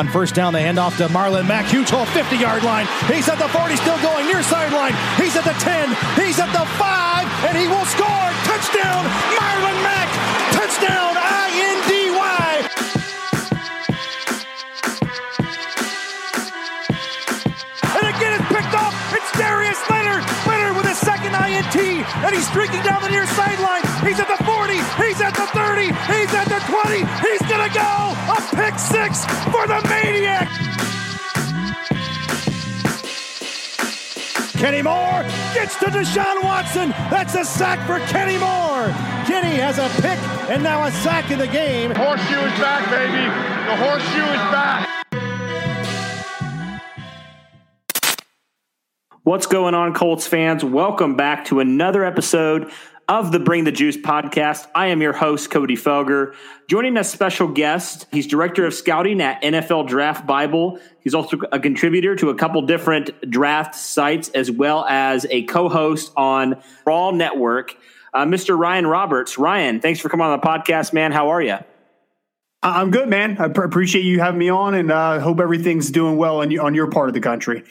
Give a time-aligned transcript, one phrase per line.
[0.00, 1.66] On first down, they hand off to Marlon Mack.
[1.66, 2.86] Huge hole, 50 yard line.
[3.06, 4.90] He's at the 40, still going near sideline.
[5.14, 5.86] He's at the 10.
[6.18, 8.26] He's at the 5, and he will score.
[8.42, 9.06] Touchdown,
[9.38, 10.10] Marlon Mack.
[10.50, 12.50] Touchdown, I N D Y.
[17.94, 18.98] And again, it's picked off.
[19.14, 20.26] It's Darius Leonard.
[20.42, 23.86] Leonard with his second INT, and he's streaking down the near sideline.
[24.02, 24.74] He's at the 40.
[25.06, 25.86] He's at the 30.
[26.10, 26.98] He's at the 20.
[27.22, 28.23] He's going to go.
[28.54, 30.48] A pick six for the Maniac.
[34.52, 35.22] Kenny Moore
[35.54, 36.90] gets to Deshaun Watson.
[37.10, 38.94] That's a sack for Kenny Moore.
[39.26, 41.90] Kenny has a pick and now a sack in the game.
[41.96, 43.26] Horseshoe is back, baby.
[43.66, 44.88] The horseshoe is back.
[49.24, 50.62] What's going on, Colts fans?
[50.62, 52.70] Welcome back to another episode
[53.08, 54.66] of the Bring the Juice podcast.
[54.74, 56.34] I am your host, Cody Felger.
[56.68, 60.78] Joining us, special guest, he's director of scouting at NFL Draft Bible.
[61.00, 65.68] He's also a contributor to a couple different draft sites, as well as a co
[65.68, 67.76] host on Raw Network,
[68.14, 68.58] uh, Mr.
[68.58, 69.38] Ryan Roberts.
[69.38, 71.12] Ryan, thanks for coming on the podcast, man.
[71.12, 71.58] How are you?
[72.62, 73.36] I'm good, man.
[73.38, 76.74] I pr- appreciate you having me on, and uh, hope everything's doing well on, on
[76.74, 77.64] your part of the country.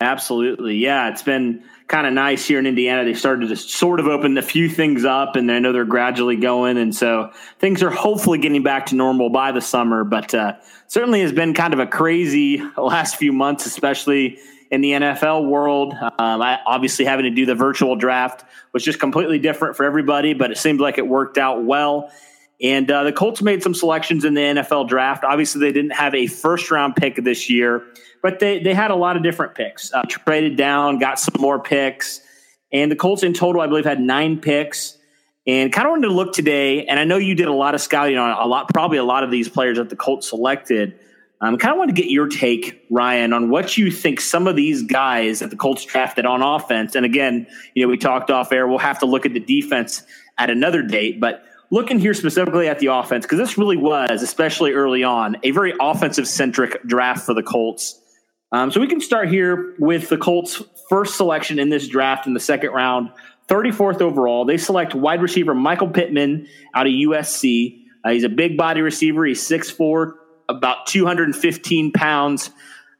[0.00, 0.76] Absolutely.
[0.76, 3.04] Yeah, it's been kind of nice here in Indiana.
[3.04, 6.36] They started to sort of open a few things up, and I know they're gradually
[6.36, 6.78] going.
[6.78, 10.04] And so things are hopefully getting back to normal by the summer.
[10.04, 10.54] But uh,
[10.86, 14.38] certainly has been kind of a crazy last few months, especially
[14.70, 15.94] in the NFL world.
[15.94, 20.32] Um, I, obviously, having to do the virtual draft was just completely different for everybody,
[20.32, 22.12] but it seemed like it worked out well.
[22.62, 25.24] And uh, the Colts made some selections in the NFL draft.
[25.24, 27.86] Obviously, they didn't have a first round pick this year,
[28.22, 29.92] but they, they had a lot of different picks.
[29.92, 32.20] Uh, traded down, got some more picks.
[32.72, 34.98] And the Colts in total, I believe, had nine picks.
[35.46, 37.80] And kind of wanted to look today, and I know you did a lot of
[37.80, 40.98] scouting on a lot, probably a lot of these players that the Colts selected.
[41.40, 44.54] Um, kind of want to get your take, Ryan, on what you think some of
[44.54, 46.94] these guys that the Colts drafted on offense.
[46.94, 48.68] And again, you know, we talked off air.
[48.68, 50.02] We'll have to look at the defense
[50.36, 54.72] at another date, but looking here specifically at the offense, because this really was, especially
[54.72, 58.00] early on, a very offensive centric draft for the Colts.
[58.52, 62.34] Um, so we can start here with the Colts' first selection in this draft in
[62.34, 63.10] the second round,
[63.48, 64.44] 34th overall.
[64.44, 67.84] They select wide receiver Michael Pittman out of USC.
[68.04, 69.24] Uh, he's a big body receiver.
[69.24, 70.14] He's 6'4,
[70.48, 72.50] about 215 pounds.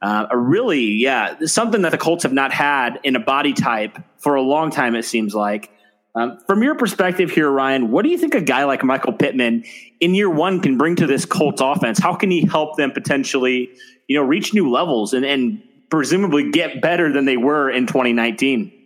[0.01, 3.99] Uh, a really, yeah, something that the Colts have not had in a body type
[4.17, 5.69] for a long time, it seems like.
[6.13, 9.63] Um, from your perspective here, Ryan, what do you think a guy like Michael Pittman
[10.01, 11.99] in year one can bring to this Colts offense?
[11.99, 13.69] How can he help them potentially,
[14.07, 18.80] you know, reach new levels and, and presumably get better than they were in 2019?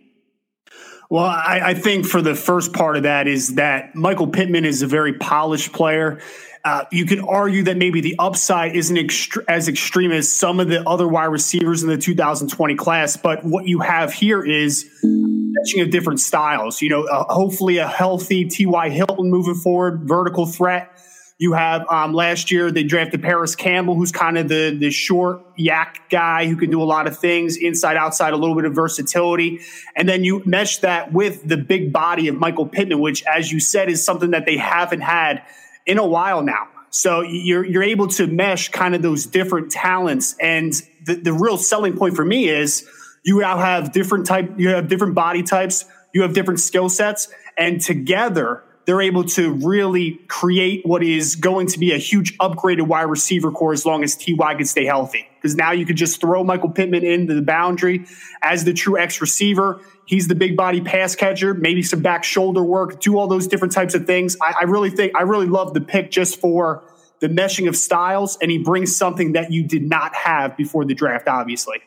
[1.08, 4.82] Well, I, I, think for the first part of that is that Michael Pittman is
[4.82, 6.20] a very polished player.
[6.64, 10.68] Uh, you can argue that maybe the upside isn't ext- as extreme as some of
[10.68, 15.80] the other wide receivers in the 2020 class, but what you have here is matching
[15.80, 16.82] of different styles.
[16.82, 18.88] You know, uh, hopefully a healthy T.Y.
[18.90, 20.90] Hilton moving forward, vertical threat.
[21.38, 25.42] You have um, last year they drafted Parris Campbell, who's kind of the the short
[25.58, 28.74] YAC guy who can do a lot of things inside, outside, a little bit of
[28.74, 29.60] versatility,
[29.94, 33.60] and then you mesh that with the big body of Michael Pittman, which, as you
[33.60, 35.42] said, is something that they haven't had
[35.84, 36.68] in a while now.
[36.88, 40.72] So you're you're able to mesh kind of those different talents, and
[41.04, 42.88] the, the real selling point for me is
[43.24, 47.28] you now have different type, you have different body types, you have different skill sets,
[47.58, 52.86] and together they're able to really create what is going to be a huge upgraded
[52.86, 55.28] wide receiver corps as long as Ty can stay healthy.
[55.34, 58.06] Because now you could just throw Michael Pittman into the boundary
[58.42, 59.80] as the true X receiver.
[60.06, 63.74] He's the big body pass catcher, maybe some back shoulder work, do all those different
[63.74, 64.36] types of things.
[64.40, 66.84] I, I really think I really love the pick just for
[67.20, 70.94] the meshing of styles, and he brings something that you did not have before the
[70.94, 71.78] draft, obviously.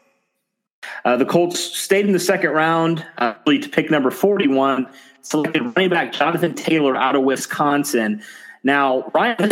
[1.05, 4.87] Uh, the Colts stayed in the second round uh, to pick number 41,
[5.21, 8.21] selected running back Jonathan Taylor out of Wisconsin.
[8.63, 9.49] Now, Ryan,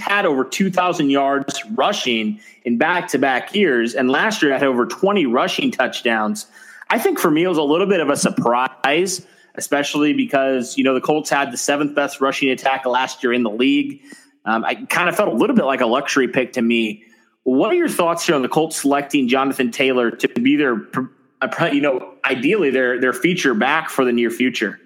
[0.00, 4.86] had over 2,000 yards rushing in back to back years, and last year had over
[4.86, 6.46] 20 rushing touchdowns.
[6.88, 9.24] I think for me, it was a little bit of a surprise,
[9.54, 13.44] especially because, you know, the Colts had the seventh best rushing attack last year in
[13.44, 14.02] the league.
[14.44, 17.04] Um, I kind of felt a little bit like a luxury pick to me.
[17.44, 20.74] What are your thoughts here on the Colts selecting Jonathan Taylor to be their,
[21.72, 24.80] you know, ideally their their feature back for the near future?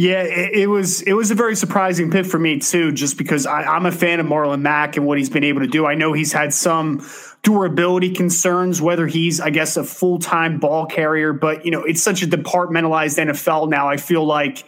[0.00, 3.44] Yeah, it, it, was it was a very surprising pick for me too, just because
[3.44, 5.84] I, am a fan of Marlon Mack and what he's been able to do.
[5.84, 7.06] I know he's had some
[7.42, 12.02] durability concerns, whether he's I guess a full time ball carrier, but you know it's
[12.02, 13.90] such a departmentalized NFL now.
[13.90, 14.64] I feel like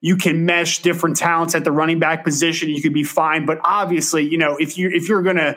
[0.00, 3.46] you can mesh different talents at the running back position, you could be fine.
[3.46, 5.56] But obviously, you know if you if you're gonna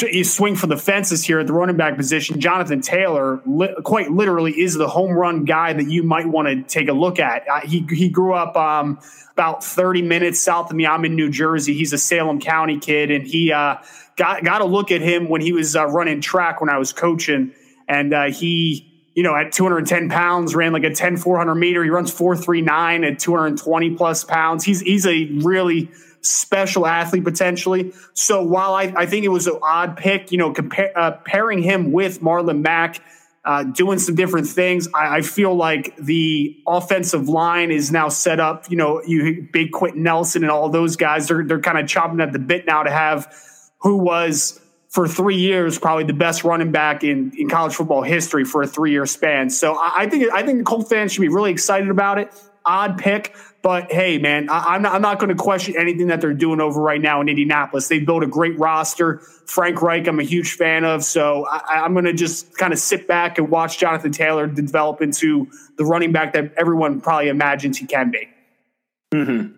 [0.00, 2.40] you swing for the fences here at the running back position.
[2.40, 6.62] Jonathan Taylor, li- quite literally, is the home run guy that you might want to
[6.62, 7.46] take a look at.
[7.48, 8.98] Uh, he he grew up um,
[9.32, 10.86] about 30 minutes south of me.
[10.86, 11.74] I'm in New Jersey.
[11.74, 13.76] He's a Salem County kid, and he uh,
[14.16, 16.92] got got a look at him when he was uh, running track when I was
[16.92, 17.52] coaching,
[17.88, 18.88] and uh, he.
[19.14, 21.84] You know, at 210 pounds, ran like a 10 400 meter.
[21.84, 24.64] He runs 439 at 220 plus pounds.
[24.64, 25.90] He's he's a really
[26.22, 27.92] special athlete potentially.
[28.14, 31.62] So while I, I think it was an odd pick, you know, compare, uh, pairing
[31.62, 33.00] him with Marlon Mack,
[33.44, 38.38] uh, doing some different things, I, I, feel like the offensive line is now set
[38.38, 38.70] up.
[38.70, 42.20] You know, you big Quenton Nelson and all those guys, they're, they're kind of chopping
[42.20, 43.34] at the bit now to have
[43.78, 44.60] who was
[44.92, 48.66] for three years probably the best running back in, in college football history for a
[48.66, 49.50] three year span.
[49.50, 52.32] So I, I think I think the Colt fans should be really excited about it.
[52.64, 56.20] Odd pick, but hey, man, I, am not, I'm not going to question anything that
[56.20, 57.86] they're doing over right now in Indianapolis.
[57.86, 59.18] They've built a great roster.
[59.46, 61.04] Frank Reich, I'm a huge fan of.
[61.04, 65.00] So I, am going to just kind of sit back and watch Jonathan Taylor develop
[65.00, 65.48] into
[65.78, 68.28] the running back that everyone probably imagines he can be.
[69.14, 69.54] Mm-hmm.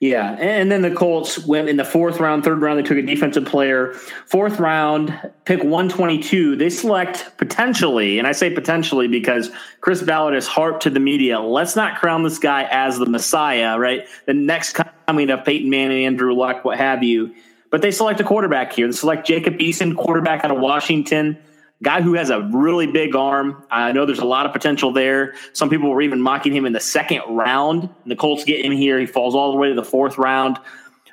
[0.00, 2.78] Yeah, and then the Colts went in the fourth round, third round.
[2.78, 3.92] They took a defensive player.
[4.24, 6.56] Fourth round, pick one twenty two.
[6.56, 9.50] They select potentially, and I say potentially because
[9.82, 11.38] Chris Ballard has harped to the media.
[11.38, 14.06] Let's not crown this guy as the Messiah, right?
[14.24, 17.34] The next coming of Peyton Manning, Andrew Luck, what have you.
[17.68, 18.86] But they select a quarterback here.
[18.86, 21.36] They select Jacob Eason, quarterback out of Washington
[21.82, 23.64] guy who has a really big arm.
[23.70, 25.34] I know there's a lot of potential there.
[25.52, 27.88] Some people were even mocking him in the second round.
[28.06, 28.98] The Colts get him here.
[28.98, 30.58] He falls all the way to the fourth round.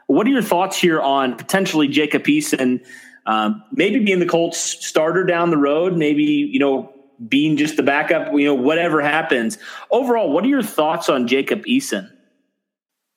[0.07, 2.81] What are your thoughts here on potentially Jacob Eason
[3.27, 6.93] um, maybe being the Colts starter down the road, maybe, you know,
[7.27, 9.57] being just the backup, you know, whatever happens.
[9.91, 12.09] Overall, what are your thoughts on Jacob Eason?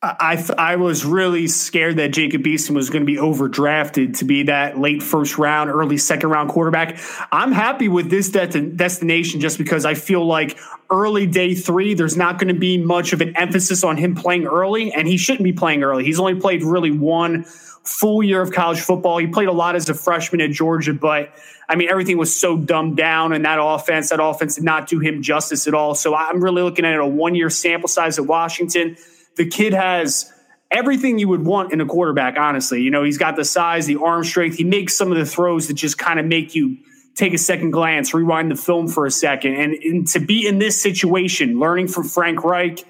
[0.02, 4.44] I I was really scared that Jacob Eason was going to be overdrafted to be
[4.44, 6.99] that late first round, early second round quarterback.
[7.31, 10.58] I'm happy with this de- destination just because I feel like
[10.88, 14.47] early day three, there's not going to be much of an emphasis on him playing
[14.47, 16.05] early, and he shouldn't be playing early.
[16.05, 19.19] He's only played really one full year of college football.
[19.19, 21.35] He played a lot as a freshman at Georgia, but
[21.69, 24.08] I mean, everything was so dumbed down in that offense.
[24.08, 25.94] That offense did not do him justice at all.
[25.94, 28.97] So I'm really looking at a one year sample size at Washington
[29.36, 30.32] the kid has
[30.70, 32.82] everything you would want in a quarterback, honestly.
[32.82, 34.56] You know, he's got the size, the arm strength.
[34.56, 36.76] He makes some of the throws that just kind of make you
[37.16, 39.54] take a second glance, rewind the film for a second.
[39.56, 42.84] And, and to be in this situation, learning from Frank Reich,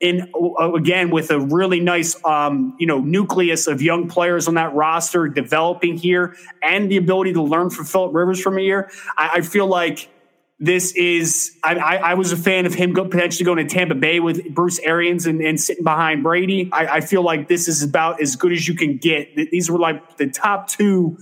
[0.00, 4.54] in uh, again with a really nice um, you know nucleus of young players on
[4.54, 8.90] that roster developing here and the ability to learn from Philip Rivers from a year,
[9.16, 10.08] I, I feel like
[10.60, 13.94] this is I, I, I, was a fan of him go, potentially going to Tampa
[13.94, 16.68] Bay with Bruce Arians and, and sitting behind Brady.
[16.70, 19.34] I, I, feel like this is about as good as you can get.
[19.34, 21.16] These were like the top two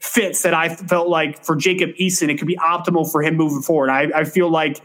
[0.00, 3.62] fits that I felt like for Jacob Eason, it could be optimal for him moving
[3.62, 3.90] forward.
[3.90, 4.80] I, I feel like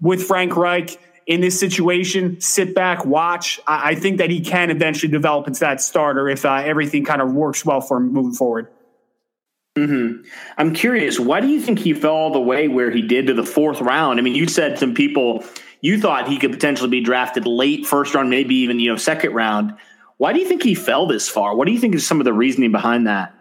[0.00, 3.60] with Frank Reich in this situation, sit back, watch.
[3.66, 7.32] I, think that he can eventually develop into that starter if uh, everything kind of
[7.34, 8.68] works well for him moving forward.
[9.76, 10.28] Mm-hmm.
[10.58, 13.34] I'm curious, why do you think he fell all the way where he did to
[13.34, 14.18] the fourth round?
[14.18, 15.44] I mean, you said some people
[15.80, 19.32] you thought he could potentially be drafted late first round, maybe even you know second
[19.32, 19.74] round.
[20.18, 21.56] Why do you think he fell this far?
[21.56, 23.34] What do you think is some of the reasoning behind that?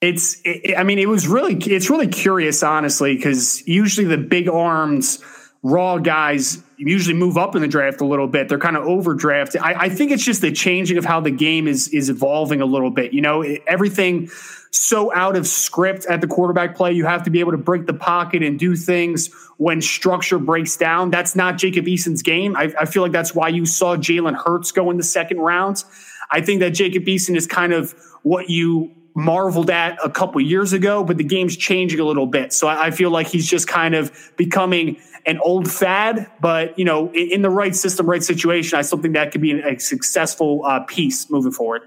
[0.00, 4.48] It's, it, I mean, it was really, it's really curious, honestly, because usually the big
[4.48, 5.20] arms,
[5.64, 8.48] raw guys usually move up in the draft a little bit.
[8.48, 9.60] They're kind of overdrafted.
[9.60, 12.66] I, I think it's just the changing of how the game is is evolving a
[12.66, 13.12] little bit.
[13.12, 14.30] You know, everything
[14.70, 16.92] so out of script at the quarterback play.
[16.92, 20.76] You have to be able to break the pocket and do things when structure breaks
[20.76, 21.10] down.
[21.10, 22.56] That's not Jacob Eason's game.
[22.56, 25.84] I, I feel like that's why you saw Jalen Hurts go in the second round.
[26.30, 30.72] I think that Jacob Eason is kind of what you marveled at a couple years
[30.72, 32.52] ago, but the game's changing a little bit.
[32.52, 36.84] So I, I feel like he's just kind of becoming an old fad, but you
[36.84, 39.78] know, in, in the right system, right situation, I still think that could be a
[39.78, 41.82] successful uh, piece moving forward.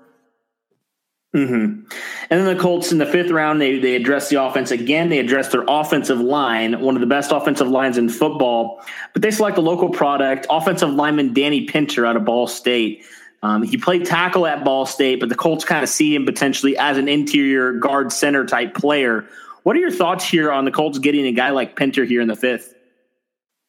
[1.33, 1.53] Mm-hmm.
[1.53, 1.87] And
[2.29, 5.07] then the Colts in the fifth round, they they address the offense again.
[5.07, 8.81] They address their offensive line, one of the best offensive lines in football.
[9.13, 13.05] But they select a local product, offensive lineman Danny Pinter out of Ball State.
[13.43, 16.77] Um, he played tackle at Ball State, but the Colts kind of see him potentially
[16.77, 19.25] as an interior guard center type player.
[19.63, 22.27] What are your thoughts here on the Colts getting a guy like Pinter here in
[22.27, 22.75] the fifth?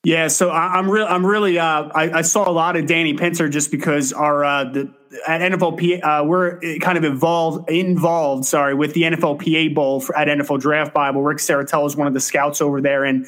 [0.05, 1.07] Yeah, so I, am real.
[1.07, 1.61] I'm really.
[1.61, 4.93] Uh, I, I, saw a lot of Danny Pinter just because our uh, the
[5.29, 8.45] at NFLPA uh, we're kind of involved involved.
[8.45, 11.23] Sorry, with the NFLPA Bowl for, at NFL Draft Bible.
[11.23, 13.27] Rick Saratella is one of the scouts over there, and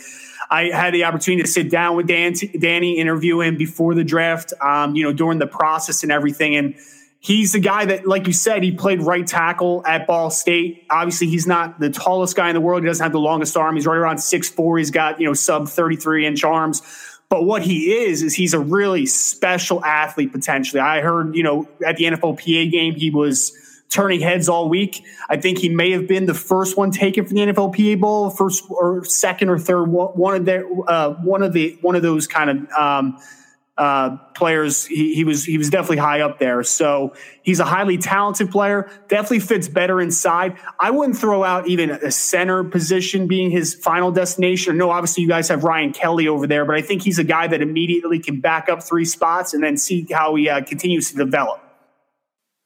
[0.51, 4.53] I had the opportunity to sit down with Dan, Danny, interview him before the draft.
[4.61, 6.75] Um, you know, during the process and everything, and
[7.25, 10.85] He's the guy that, like you said, he played right tackle at Ball State.
[10.91, 12.83] Obviously, he's not the tallest guy in the world.
[12.83, 13.77] He doesn't have the longest arm.
[13.77, 14.77] He's right around six four.
[14.77, 16.83] He's got, you know, sub 33 inch arms.
[17.31, 20.81] But what he is, is he's a really special athlete potentially.
[20.81, 23.57] I heard, you know, at the NFLPA game, he was
[23.89, 25.03] turning heads all week.
[25.31, 28.65] I think he may have been the first one taken from the NFLPA Bowl, first
[28.69, 32.51] or second or third one of the uh, one of the one of those kind
[32.51, 33.19] of um,
[33.77, 34.87] uh, players.
[34.87, 36.63] He, he, was he was definitely high up there.
[36.63, 38.89] So he's a highly talented player.
[39.09, 40.57] Definitely fits better inside.
[40.79, 44.77] I wouldn't throw out even a center position being his final destination.
[44.77, 47.49] No, obviously you guys have Ryan Kelly over there, but I think he's a guy
[47.49, 51.17] that immediately can back up three spots and then see how he uh, continues to
[51.17, 51.64] develop.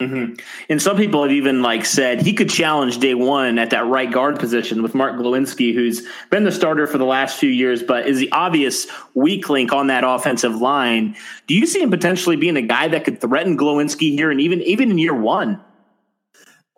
[0.01, 0.35] Mm-hmm.
[0.69, 4.11] And some people have even like said he could challenge day one at that right
[4.11, 8.07] guard position with Mark Glowinski, who's been the starter for the last few years, but
[8.07, 11.17] is the obvious weak link on that offensive line.
[11.49, 14.63] Do you see him potentially being a guy that could threaten Glowinski here and even
[14.63, 15.61] even in year one?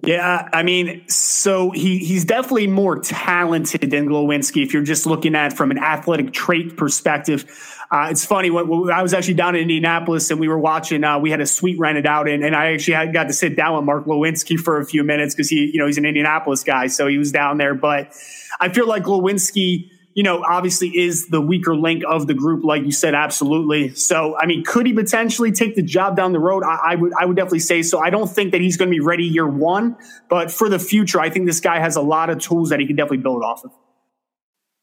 [0.03, 5.35] Yeah, I mean, so he he's definitely more talented than Glowinski if you're just looking
[5.35, 7.45] at from an athletic trait perspective.
[7.91, 11.05] Uh, it's funny when, when, I was actually down in Indianapolis and we were watching.
[11.05, 13.57] Uh, we had a suite rented out, and, and I actually had, got to sit
[13.57, 16.65] down with Mark Glowinski for a few minutes because he, you know, he's an Indianapolis
[16.65, 17.75] guy, so he was down there.
[17.75, 18.15] But
[18.59, 22.85] I feel like Glowinski, you know, obviously is the weaker link of the group, like
[22.85, 23.95] you said, absolutely.
[23.95, 26.65] So, I mean, could he potentially take the job down the road?
[26.65, 28.01] I, I would, I would definitely say so.
[28.01, 29.97] I don't think that he's going to be ready year one,
[30.29, 32.87] but for the future, I think this guy has a lot of tools that he
[32.87, 33.73] can definitely build off of.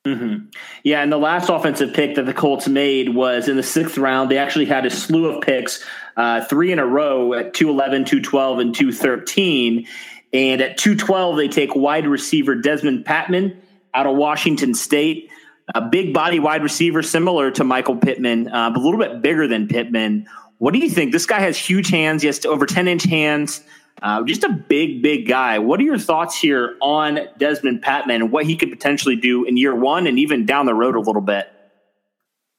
[0.06, 0.46] Mm-hmm.
[0.84, 4.32] Yeah, and the last offensive pick that the Colts made was in the sixth round.
[4.32, 5.84] They actually had a slew of picks,
[6.16, 9.88] uh, three in a row at 211, 212, and 213.
[10.32, 13.58] And at 212, they take wide receiver Desmond Patmon
[13.94, 15.30] out of Washington State.
[15.76, 19.48] A big body wide receiver, similar to Michael Pittman, uh, but a little bit bigger
[19.48, 20.28] than Pittman.
[20.60, 21.12] What do you think?
[21.12, 22.22] This guy has huge hands.
[22.22, 23.62] He has over 10 inch hands.
[24.02, 25.60] Uh, just a big, big guy.
[25.60, 29.58] What are your thoughts here on Desmond Patmon and what he could potentially do in
[29.58, 31.52] year one and even down the road a little bit?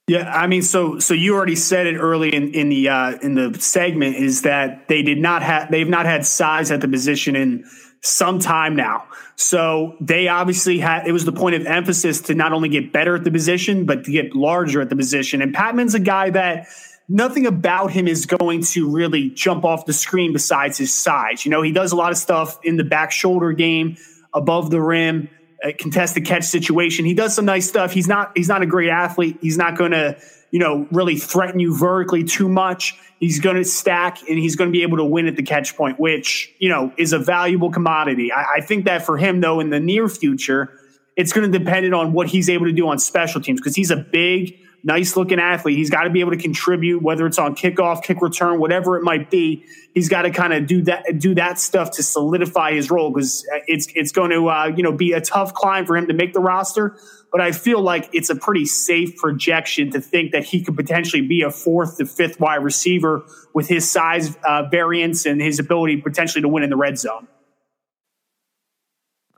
[0.08, 3.34] Yeah, I mean, so so you already said it early in in the uh, in
[3.34, 7.36] the segment is that they did not have they've not had size at the position
[7.36, 7.64] in
[8.00, 9.04] some time now.
[9.36, 13.16] So they obviously had it was the point of emphasis to not only get better
[13.16, 15.42] at the position but to get larger at the position.
[15.42, 16.68] And Patmon's a guy that
[17.08, 21.44] nothing about him is going to really jump off the screen besides his size.
[21.44, 23.96] You know, he does a lot of stuff in the back shoulder game,
[24.34, 25.28] above the rim,
[25.78, 27.04] contested catch situation.
[27.04, 27.92] He does some nice stuff.
[27.92, 29.38] He's not he's not a great athlete.
[29.40, 30.16] He's not going to,
[30.50, 32.94] you know, really threaten you vertically too much.
[33.18, 35.76] He's going to stack and he's going to be able to win at the catch
[35.76, 38.32] point, which, you know, is a valuable commodity.
[38.32, 40.72] I, I think that for him though in the near future,
[41.16, 43.90] it's going to depend on what he's able to do on special teams because he's
[43.90, 45.76] a big nice looking athlete.
[45.76, 49.02] He's got to be able to contribute, whether it's on kickoff, kick return, whatever it
[49.02, 49.64] might be.
[49.94, 53.46] He's got to kind of do that, do that stuff to solidify his role because
[53.66, 56.32] it's it's going to uh, you know be a tough climb for him to make
[56.32, 56.96] the roster.
[57.30, 61.22] But I feel like it's a pretty safe projection to think that he could potentially
[61.22, 65.98] be a fourth to fifth wide receiver with his size uh, variance and his ability
[65.98, 67.28] potentially to win in the red zone.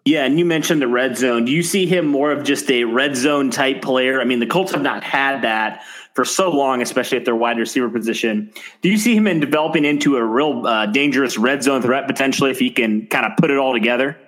[0.04, 1.44] Yeah, and you mentioned the red zone.
[1.44, 4.20] Do you see him more of just a red zone type player?
[4.20, 5.82] I mean, the Colts have not had that
[6.14, 8.50] for so long, especially at their wide receiver position.
[8.80, 12.50] Do you see him in developing into a real uh, dangerous red zone threat potentially
[12.50, 14.18] if he can kind of put it all together?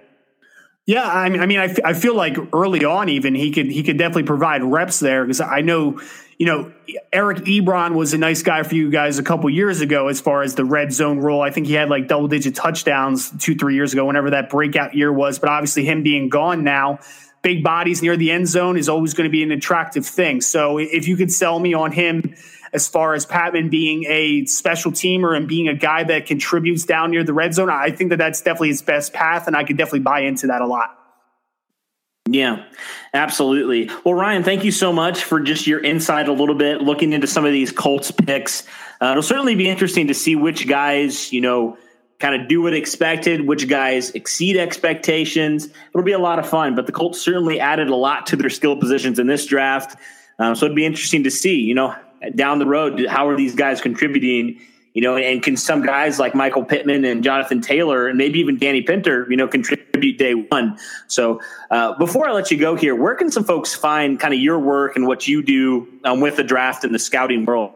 [0.85, 3.67] Yeah, I mean, I mean, I, f- I feel like early on, even he could
[3.67, 6.01] he could definitely provide reps there because I know
[6.39, 6.73] you know,
[7.13, 10.43] Eric Ebron was a nice guy for you guys a couple years ago as far
[10.43, 11.43] as the red zone role.
[11.43, 14.95] I think he had like double digit touchdowns two, three years ago, whenever that breakout
[14.95, 15.39] year was.
[15.39, 17.01] But obviously, him being gone now,
[17.43, 20.41] big bodies near the end zone is always going to be an attractive thing.
[20.41, 22.35] So if you could sell me on him
[22.73, 27.11] as far as Patmon being a special teamer and being a guy that contributes down
[27.11, 29.47] near the red zone, I think that that's definitely his best path.
[29.47, 30.99] And I could definitely buy into that a lot.
[32.29, 32.65] Yeah,
[33.13, 33.91] absolutely.
[34.05, 37.27] Well, Ryan, thank you so much for just your insight a little bit, looking into
[37.27, 38.67] some of these Colts picks.
[39.01, 41.77] Uh, it'll certainly be interesting to see which guys, you know,
[42.21, 45.67] kind of do what expected, which guys exceed expectations.
[45.67, 48.51] It'll be a lot of fun, but the Colts certainly added a lot to their
[48.51, 49.99] skill positions in this draft.
[50.39, 51.97] Um, so it'd be interesting to see, you know,
[52.37, 54.61] down the road, how are these guys contributing
[54.95, 58.59] you know, and can some guys like Michael Pittman and Jonathan Taylor and maybe even
[58.59, 60.79] Danny Pinter, you know, contribute day one.
[61.07, 64.41] So uh, before I let you go here, where can some folks find kind of
[64.41, 67.73] your work and what you do um, with the draft and the scouting world?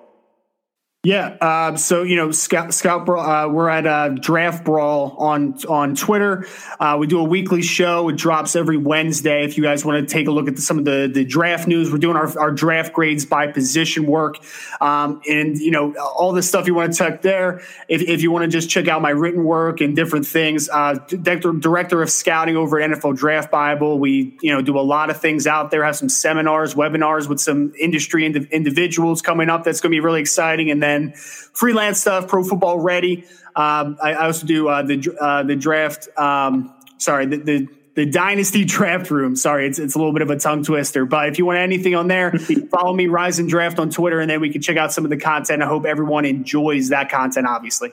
[1.06, 1.36] Yeah.
[1.40, 6.48] Uh, so you know, Scout, Scout uh, we're at uh, Draft Brawl on on Twitter.
[6.80, 8.08] Uh, we do a weekly show.
[8.08, 9.44] It drops every Wednesday.
[9.44, 11.68] If you guys want to take a look at the, some of the the draft
[11.68, 14.38] news, we're doing our, our draft grades by position work,
[14.80, 17.62] um, and you know all the stuff you want to check there.
[17.86, 20.94] If, if you want to just check out my written work and different things, uh,
[20.94, 24.00] director, director of scouting over at NFL Draft Bible.
[24.00, 25.84] We you know do a lot of things out there.
[25.84, 29.62] Have some seminars, webinars with some industry ind- individuals coming up.
[29.62, 33.24] That's going to be really exciting, and then then freelance stuff, Pro Football Ready.
[33.54, 36.08] Um, I, I, also do uh, the uh, the draft.
[36.18, 39.34] Um, sorry, the, the the Dynasty Draft Room.
[39.34, 41.06] Sorry, it's, it's a little bit of a tongue twister.
[41.06, 42.32] But if you want anything on there,
[42.70, 45.10] follow me, Rise and Draft on Twitter, and then we can check out some of
[45.10, 45.62] the content.
[45.62, 47.92] I hope everyone enjoys that content, obviously.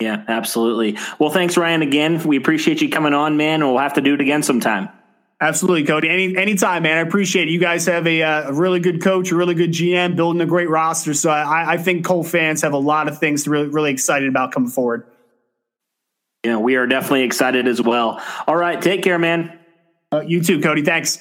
[0.00, 0.98] Yeah, absolutely.
[1.18, 2.22] Well, thanks, Ryan, again.
[2.24, 3.60] We appreciate you coming on, man.
[3.60, 4.88] We'll have to do it again sometime.
[5.44, 6.08] Absolutely, Cody.
[6.08, 6.96] Any anytime, man.
[6.96, 7.50] I appreciate it.
[7.50, 10.46] You guys have a, uh, a really good coach, a really good GM, building a
[10.46, 11.12] great roster.
[11.12, 14.26] So I, I think Cole fans have a lot of things to really really excited
[14.26, 15.06] about coming forward.
[16.44, 18.22] Yeah, we are definitely excited as well.
[18.46, 19.58] All right, take care, man.
[20.10, 20.82] Uh, you too, Cody.
[20.82, 21.18] Thanks.